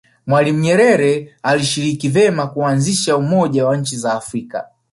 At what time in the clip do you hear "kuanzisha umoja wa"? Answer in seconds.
2.47-3.77